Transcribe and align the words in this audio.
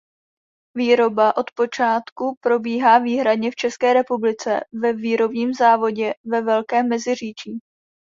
Výroba 0.77 1.37
od 1.37 1.51
počátku 1.55 2.35
probíhá 2.39 2.97
výhradně 2.99 3.51
v 3.51 3.55
České 3.55 3.93
republice 3.93 4.59
ve 4.73 4.93
výrobním 4.93 5.53
závodě 5.53 6.13
ve 6.25 6.41
Velkém 6.41 6.89
Meziříčí. 6.89 7.59